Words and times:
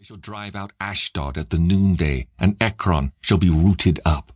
They 0.00 0.06
shall 0.06 0.16
drive 0.16 0.56
out 0.56 0.72
Ashdod 0.80 1.36
at 1.36 1.50
the 1.50 1.58
noonday, 1.58 2.26
and 2.38 2.56
Ekron 2.58 3.12
shall 3.20 3.36
be 3.36 3.50
rooted 3.50 4.00
up. 4.02 4.32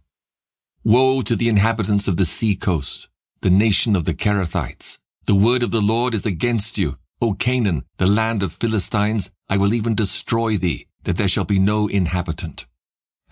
Woe 0.84 1.22
to 1.22 1.34
the 1.34 1.48
inhabitants 1.48 2.06
of 2.06 2.18
the 2.18 2.26
sea 2.26 2.54
coast, 2.54 3.08
the 3.40 3.48
nation 3.48 3.96
of 3.96 4.04
the 4.04 4.12
Cherethites. 4.12 4.98
The 5.24 5.34
word 5.34 5.62
of 5.62 5.70
the 5.70 5.80
Lord 5.80 6.12
is 6.12 6.26
against 6.26 6.76
you, 6.76 6.98
O 7.22 7.32
Canaan, 7.32 7.86
the 7.96 8.04
land 8.04 8.42
of 8.42 8.52
Philistines. 8.52 9.30
I 9.48 9.56
will 9.56 9.72
even 9.72 9.94
destroy 9.94 10.58
thee, 10.58 10.86
that 11.04 11.16
there 11.16 11.28
shall 11.28 11.46
be 11.46 11.58
no 11.58 11.88
inhabitant. 11.88 12.66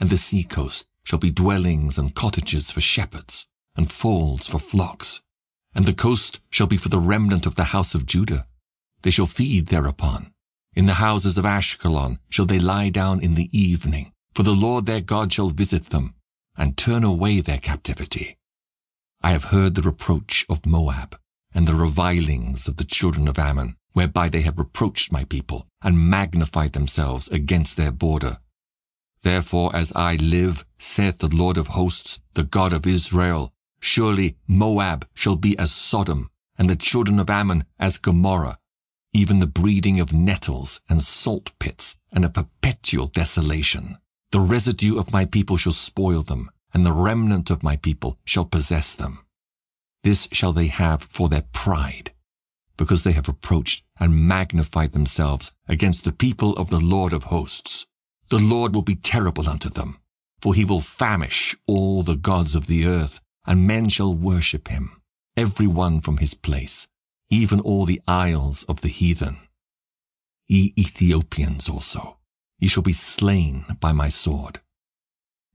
And 0.00 0.08
the 0.08 0.16
sea 0.16 0.42
coast 0.42 0.88
shall 1.04 1.18
be 1.18 1.30
dwellings 1.30 1.98
and 1.98 2.14
cottages 2.14 2.70
for 2.70 2.80
shepherds, 2.80 3.46
and 3.76 3.92
folds 3.92 4.46
for 4.46 4.58
flocks. 4.58 5.20
And 5.74 5.84
the 5.84 5.92
coast 5.92 6.40
shall 6.48 6.66
be 6.66 6.78
for 6.78 6.88
the 6.88 6.98
remnant 6.98 7.44
of 7.44 7.56
the 7.56 7.72
house 7.76 7.94
of 7.94 8.06
Judah. 8.06 8.46
They 9.02 9.10
shall 9.10 9.26
feed 9.26 9.66
thereupon. 9.66 10.32
In 10.74 10.86
the 10.86 10.94
houses 10.94 11.36
of 11.36 11.44
Ashkelon 11.44 12.18
shall 12.30 12.46
they 12.46 12.58
lie 12.58 12.88
down 12.88 13.20
in 13.20 13.34
the 13.34 13.50
evening, 13.56 14.12
for 14.34 14.42
the 14.42 14.54
Lord 14.54 14.86
their 14.86 15.02
God 15.02 15.32
shall 15.32 15.50
visit 15.50 15.86
them, 15.86 16.14
and 16.56 16.76
turn 16.76 17.04
away 17.04 17.40
their 17.40 17.58
captivity. 17.58 18.38
I 19.20 19.32
have 19.32 19.44
heard 19.44 19.74
the 19.74 19.82
reproach 19.82 20.46
of 20.48 20.64
Moab, 20.64 21.18
and 21.52 21.68
the 21.68 21.74
revilings 21.74 22.68
of 22.68 22.78
the 22.78 22.84
children 22.84 23.28
of 23.28 23.38
Ammon, 23.38 23.76
whereby 23.92 24.30
they 24.30 24.40
have 24.42 24.58
reproached 24.58 25.12
my 25.12 25.24
people, 25.24 25.68
and 25.82 26.08
magnified 26.08 26.72
themselves 26.72 27.28
against 27.28 27.76
their 27.76 27.92
border. 27.92 28.38
Therefore, 29.22 29.76
as 29.76 29.92
I 29.94 30.16
live, 30.16 30.64
saith 30.78 31.18
the 31.18 31.28
Lord 31.28 31.58
of 31.58 31.68
hosts, 31.68 32.22
the 32.32 32.44
God 32.44 32.72
of 32.72 32.86
Israel, 32.86 33.52
surely 33.78 34.38
Moab 34.48 35.06
shall 35.12 35.36
be 35.36 35.56
as 35.58 35.70
Sodom, 35.70 36.30
and 36.56 36.70
the 36.70 36.76
children 36.76 37.20
of 37.20 37.28
Ammon 37.28 37.66
as 37.78 37.98
Gomorrah, 37.98 38.58
even 39.14 39.40
the 39.40 39.46
breeding 39.46 40.00
of 40.00 40.12
nettles 40.12 40.80
and 40.88 41.02
salt 41.02 41.52
pits, 41.58 41.96
and 42.12 42.24
a 42.24 42.30
perpetual 42.30 43.06
desolation. 43.06 43.98
The 44.30 44.40
residue 44.40 44.98
of 44.98 45.12
my 45.12 45.26
people 45.26 45.58
shall 45.58 45.74
spoil 45.74 46.22
them, 46.22 46.50
and 46.72 46.86
the 46.86 46.92
remnant 46.92 47.50
of 47.50 47.62
my 47.62 47.76
people 47.76 48.18
shall 48.24 48.46
possess 48.46 48.94
them. 48.94 49.18
This 50.02 50.28
shall 50.32 50.54
they 50.54 50.68
have 50.68 51.02
for 51.02 51.28
their 51.28 51.44
pride, 51.52 52.12
because 52.78 53.02
they 53.02 53.12
have 53.12 53.28
reproached 53.28 53.84
and 54.00 54.26
magnified 54.26 54.92
themselves 54.92 55.52
against 55.68 56.04
the 56.04 56.12
people 56.12 56.56
of 56.56 56.70
the 56.70 56.80
Lord 56.80 57.12
of 57.12 57.24
hosts. 57.24 57.86
The 58.30 58.38
Lord 58.38 58.74
will 58.74 58.82
be 58.82 58.96
terrible 58.96 59.46
unto 59.46 59.68
them, 59.68 59.98
for 60.40 60.54
he 60.54 60.64
will 60.64 60.80
famish 60.80 61.54
all 61.66 62.02
the 62.02 62.16
gods 62.16 62.54
of 62.54 62.66
the 62.66 62.86
earth, 62.86 63.20
and 63.46 63.66
men 63.66 63.90
shall 63.90 64.14
worship 64.14 64.68
him, 64.68 65.02
every 65.36 65.66
one 65.66 66.00
from 66.00 66.16
his 66.16 66.32
place 66.32 66.88
even 67.32 67.60
all 67.60 67.86
the 67.86 68.02
isles 68.06 68.62
of 68.64 68.82
the 68.82 68.88
heathen. 68.88 69.38
Ye 70.48 70.74
Ethiopians 70.76 71.66
also, 71.66 72.18
ye 72.58 72.68
shall 72.68 72.82
be 72.82 72.92
slain 72.92 73.64
by 73.80 73.90
my 73.90 74.10
sword. 74.10 74.60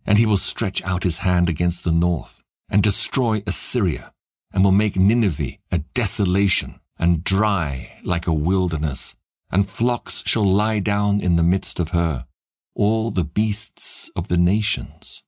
And 0.03 0.17
he 0.17 0.25
will 0.25 0.37
stretch 0.37 0.83
out 0.83 1.03
his 1.03 1.19
hand 1.19 1.49
against 1.49 1.83
the 1.83 1.91
north, 1.91 2.41
and 2.67 2.81
destroy 2.81 3.43
Assyria, 3.45 4.11
and 4.51 4.63
will 4.63 4.71
make 4.71 4.95
Nineveh 4.95 5.59
a 5.71 5.77
desolation, 5.93 6.79
and 6.97 7.23
dry 7.23 7.99
like 8.03 8.25
a 8.25 8.33
wilderness, 8.33 9.15
and 9.51 9.69
flocks 9.69 10.23
shall 10.25 10.51
lie 10.51 10.79
down 10.79 11.21
in 11.21 11.35
the 11.35 11.43
midst 11.43 11.79
of 11.79 11.89
her, 11.89 12.25
all 12.73 13.11
the 13.11 13.23
beasts 13.23 14.09
of 14.15 14.29
the 14.29 14.37
nations. 14.37 15.21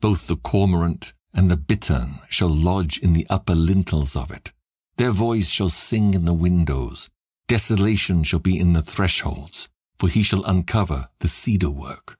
Both 0.00 0.28
the 0.28 0.36
cormorant 0.36 1.12
and 1.34 1.50
the 1.50 1.58
bittern 1.58 2.20
shall 2.30 2.48
lodge 2.48 2.96
in 2.96 3.12
the 3.12 3.26
upper 3.28 3.54
lintels 3.54 4.16
of 4.16 4.30
it, 4.30 4.52
their 5.00 5.12
voice 5.12 5.48
shall 5.48 5.70
sing 5.70 6.12
in 6.12 6.26
the 6.26 6.34
windows. 6.34 7.08
Desolation 7.48 8.22
shall 8.22 8.38
be 8.38 8.58
in 8.58 8.74
the 8.74 8.82
thresholds, 8.82 9.66
for 9.98 10.10
he 10.10 10.22
shall 10.22 10.44
uncover 10.44 11.08
the 11.20 11.26
cedar 11.26 11.70
work. 11.70 12.18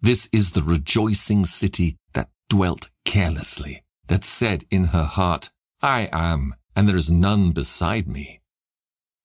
This 0.00 0.28
is 0.30 0.52
the 0.52 0.62
rejoicing 0.62 1.44
city 1.44 1.96
that 2.12 2.30
dwelt 2.48 2.90
carelessly, 3.04 3.82
that 4.06 4.24
said 4.24 4.64
in 4.70 4.84
her 4.84 5.02
heart, 5.02 5.50
I 5.82 6.08
am, 6.12 6.54
and 6.76 6.88
there 6.88 6.96
is 6.96 7.10
none 7.10 7.50
beside 7.50 8.06
me. 8.06 8.42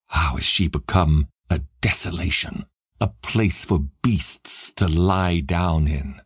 How 0.08 0.36
is 0.36 0.44
she 0.44 0.66
become 0.66 1.28
a 1.48 1.60
desolation, 1.80 2.66
a 3.00 3.06
place 3.22 3.64
for 3.64 3.86
beasts 4.02 4.72
to 4.72 4.88
lie 4.88 5.38
down 5.38 5.86
in? 5.86 6.20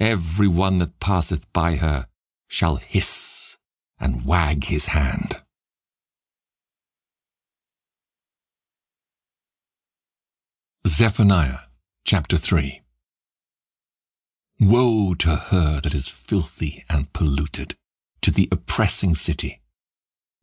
Every 0.00 0.48
one 0.48 0.78
that 0.78 0.98
passeth 0.98 1.46
by 1.52 1.76
her 1.76 2.08
shall 2.48 2.74
hiss 2.74 3.47
and 4.00 4.24
wag 4.24 4.64
his 4.64 4.86
hand. 4.86 5.40
Zephaniah 10.86 11.68
chapter 12.04 12.36
3 12.36 12.82
Woe 14.60 15.14
to 15.14 15.36
her 15.36 15.80
that 15.80 15.94
is 15.94 16.08
filthy 16.08 16.84
and 16.88 17.12
polluted, 17.12 17.76
to 18.22 18.32
the 18.32 18.48
oppressing 18.50 19.14
city. 19.14 19.60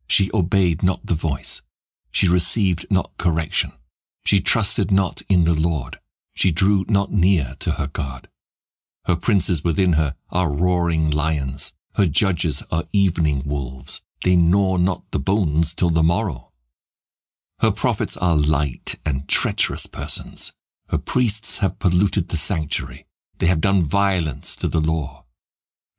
She 0.06 0.30
obeyed 0.32 0.82
not 0.82 1.04
the 1.04 1.14
voice. 1.14 1.60
She 2.10 2.28
received 2.28 2.86
not 2.90 3.18
correction. 3.18 3.72
She 4.24 4.40
trusted 4.40 4.90
not 4.90 5.20
in 5.28 5.44
the 5.44 5.54
Lord. 5.54 6.00
She 6.32 6.50
drew 6.50 6.86
not 6.88 7.12
near 7.12 7.56
to 7.60 7.72
her 7.72 7.88
God. 7.88 8.28
Her 9.04 9.16
princes 9.16 9.62
within 9.62 9.92
her 9.92 10.16
are 10.30 10.50
roaring 10.50 11.10
lions. 11.10 11.74
Her 11.96 12.06
judges 12.06 12.62
are 12.70 12.84
evening 12.92 13.42
wolves. 13.46 14.02
They 14.22 14.36
gnaw 14.36 14.76
not 14.76 15.10
the 15.12 15.18
bones 15.18 15.74
till 15.74 15.88
the 15.88 16.02
morrow. 16.02 16.52
Her 17.60 17.70
prophets 17.70 18.18
are 18.18 18.36
light 18.36 18.96
and 19.06 19.26
treacherous 19.26 19.86
persons. 19.86 20.52
Her 20.88 20.98
priests 20.98 21.58
have 21.58 21.78
polluted 21.78 22.28
the 22.28 22.36
sanctuary. 22.36 23.06
They 23.38 23.46
have 23.46 23.62
done 23.62 23.82
violence 23.82 24.56
to 24.56 24.68
the 24.68 24.80
law. 24.80 25.24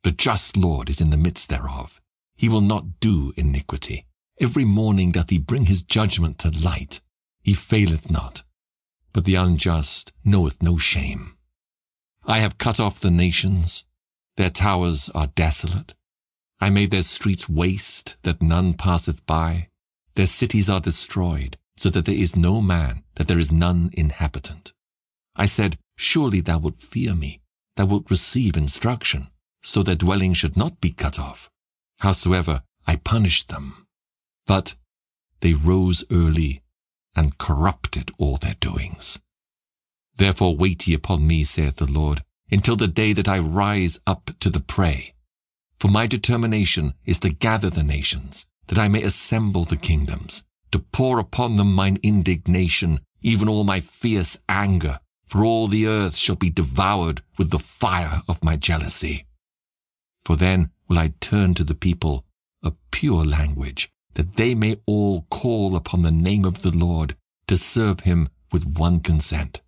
The 0.04 0.12
just 0.12 0.56
Lord 0.56 0.88
is 0.88 1.00
in 1.00 1.10
the 1.10 1.16
midst 1.16 1.48
thereof. 1.48 2.00
He 2.36 2.48
will 2.48 2.60
not 2.60 3.00
do 3.00 3.32
iniquity. 3.36 4.06
Every 4.40 4.64
morning 4.64 5.10
doth 5.10 5.30
he 5.30 5.38
bring 5.38 5.66
his 5.66 5.82
judgment 5.82 6.38
to 6.38 6.50
light. 6.50 7.00
He 7.42 7.54
faileth 7.54 8.08
not. 8.08 8.44
But 9.12 9.24
the 9.24 9.34
unjust 9.34 10.12
knoweth 10.24 10.62
no 10.62 10.78
shame. 10.78 11.36
I 12.24 12.38
have 12.38 12.56
cut 12.56 12.78
off 12.78 13.00
the 13.00 13.10
nations. 13.10 13.84
Their 14.38 14.50
towers 14.50 15.08
are 15.16 15.26
desolate. 15.34 15.94
I 16.60 16.70
made 16.70 16.92
their 16.92 17.02
streets 17.02 17.48
waste, 17.48 18.16
that 18.22 18.40
none 18.40 18.74
passeth 18.74 19.26
by. 19.26 19.68
Their 20.14 20.28
cities 20.28 20.70
are 20.70 20.78
destroyed, 20.78 21.58
so 21.76 21.90
that 21.90 22.04
there 22.04 22.14
is 22.14 22.36
no 22.36 22.62
man, 22.62 23.02
that 23.16 23.26
there 23.26 23.40
is 23.40 23.50
none 23.50 23.90
inhabitant. 23.94 24.72
I 25.34 25.46
said, 25.46 25.76
Surely 25.96 26.40
thou 26.40 26.60
wilt 26.60 26.80
fear 26.80 27.16
me, 27.16 27.40
thou 27.74 27.86
wilt 27.86 28.12
receive 28.12 28.56
instruction, 28.56 29.26
so 29.60 29.82
their 29.82 29.96
dwelling 29.96 30.34
should 30.34 30.56
not 30.56 30.80
be 30.80 30.92
cut 30.92 31.18
off. 31.18 31.50
Howsoever, 31.98 32.62
I 32.86 32.94
punished 32.94 33.48
them. 33.48 33.88
But 34.46 34.76
they 35.40 35.54
rose 35.54 36.04
early 36.12 36.62
and 37.16 37.38
corrupted 37.38 38.12
all 38.18 38.36
their 38.36 38.54
doings. 38.60 39.18
Therefore 40.14 40.56
wait 40.56 40.86
ye 40.86 40.94
upon 40.94 41.26
me, 41.26 41.42
saith 41.42 41.76
the 41.76 41.90
Lord, 41.90 42.22
until 42.50 42.76
the 42.76 42.88
day 42.88 43.12
that 43.12 43.28
I 43.28 43.38
rise 43.38 44.00
up 44.06 44.30
to 44.40 44.50
the 44.50 44.60
prey. 44.60 45.14
For 45.78 45.88
my 45.88 46.06
determination 46.06 46.94
is 47.04 47.18
to 47.20 47.30
gather 47.30 47.70
the 47.70 47.82
nations, 47.82 48.46
that 48.66 48.78
I 48.78 48.88
may 48.88 49.02
assemble 49.02 49.64
the 49.64 49.76
kingdoms, 49.76 50.44
to 50.72 50.78
pour 50.78 51.18
upon 51.18 51.56
them 51.56 51.72
mine 51.72 51.98
indignation, 52.02 53.00
even 53.22 53.48
all 53.48 53.64
my 53.64 53.80
fierce 53.80 54.38
anger, 54.48 55.00
for 55.26 55.44
all 55.44 55.68
the 55.68 55.86
earth 55.86 56.16
shall 56.16 56.36
be 56.36 56.50
devoured 56.50 57.22
with 57.36 57.50
the 57.50 57.58
fire 57.58 58.22
of 58.28 58.42
my 58.42 58.56
jealousy. 58.56 59.26
For 60.24 60.36
then 60.36 60.70
will 60.88 60.98
I 60.98 61.14
turn 61.20 61.54
to 61.54 61.64
the 61.64 61.74
people 61.74 62.24
a 62.62 62.72
pure 62.90 63.24
language, 63.24 63.90
that 64.14 64.36
they 64.36 64.54
may 64.54 64.80
all 64.86 65.22
call 65.30 65.76
upon 65.76 66.02
the 66.02 66.10
name 66.10 66.44
of 66.44 66.62
the 66.62 66.70
Lord 66.70 67.16
to 67.46 67.56
serve 67.56 68.00
him 68.00 68.28
with 68.50 68.66
one 68.66 69.00
consent. 69.00 69.60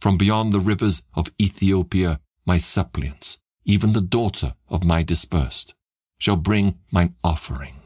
From 0.00 0.16
beyond 0.16 0.52
the 0.52 0.60
rivers 0.60 1.02
of 1.14 1.32
Ethiopia 1.40 2.20
my 2.46 2.56
suppliants, 2.56 3.38
even 3.64 3.92
the 3.92 4.00
daughter 4.00 4.54
of 4.68 4.84
my 4.84 5.02
dispersed, 5.02 5.74
shall 6.18 6.36
bring 6.36 6.78
mine 6.92 7.16
offering. 7.24 7.82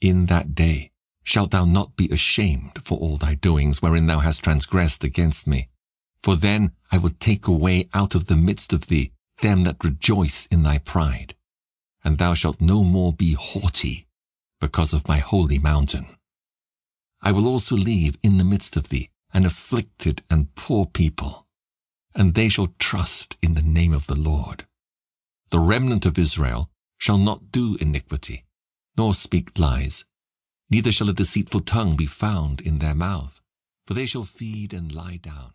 In 0.00 0.26
that 0.26 0.54
day 0.54 0.92
shalt 1.24 1.50
thou 1.50 1.64
not 1.64 1.96
be 1.96 2.08
ashamed 2.08 2.80
for 2.84 2.98
all 2.98 3.16
thy 3.16 3.34
doings 3.34 3.82
wherein 3.82 4.06
thou 4.06 4.20
hast 4.20 4.44
transgressed 4.44 5.02
against 5.02 5.46
me. 5.46 5.68
For 6.22 6.36
then 6.36 6.72
I 6.92 6.98
will 6.98 7.14
take 7.18 7.48
away 7.48 7.88
out 7.92 8.14
of 8.14 8.26
the 8.26 8.36
midst 8.36 8.72
of 8.72 8.86
thee 8.86 9.12
them 9.38 9.64
that 9.64 9.82
rejoice 9.82 10.46
in 10.46 10.62
thy 10.62 10.78
pride, 10.78 11.34
and 12.04 12.18
thou 12.18 12.34
shalt 12.34 12.60
no 12.60 12.84
more 12.84 13.12
be 13.12 13.32
haughty 13.32 14.06
because 14.60 14.92
of 14.92 15.08
my 15.08 15.18
holy 15.18 15.58
mountain. 15.58 16.06
I 17.20 17.32
will 17.32 17.48
also 17.48 17.76
leave 17.76 18.16
in 18.22 18.38
the 18.38 18.44
midst 18.44 18.76
of 18.76 18.90
thee 18.90 19.10
an 19.34 19.44
afflicted 19.44 20.22
and 20.30 20.54
poor 20.54 20.86
people, 20.86 21.46
and 22.14 22.34
they 22.34 22.48
shall 22.48 22.74
trust 22.78 23.36
in 23.42 23.54
the 23.54 23.62
name 23.62 23.92
of 23.92 24.06
the 24.06 24.14
Lord. 24.14 24.66
The 25.50 25.58
remnant 25.58 26.06
of 26.06 26.18
Israel 26.18 26.70
shall 26.98 27.18
not 27.18 27.50
do 27.50 27.76
iniquity, 27.80 28.44
nor 28.96 29.12
speak 29.14 29.58
lies, 29.58 30.04
neither 30.70 30.92
shall 30.92 31.10
a 31.10 31.14
deceitful 31.14 31.62
tongue 31.62 31.96
be 31.96 32.06
found 32.06 32.60
in 32.60 32.78
their 32.78 32.94
mouth, 32.94 33.40
for 33.86 33.94
they 33.94 34.06
shall 34.06 34.24
feed 34.24 34.72
and 34.72 34.92
lie 34.92 35.16
down 35.16 35.53